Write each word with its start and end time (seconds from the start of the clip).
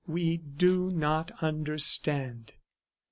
"We 0.07 0.37
do 0.37 0.89
not 0.89 1.29
understand." 1.43 2.53